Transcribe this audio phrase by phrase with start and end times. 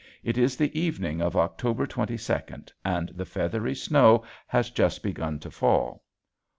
[0.23, 5.37] It is the evening of October twenty second and the feathery snow has just begun
[5.37, 6.01] to fall.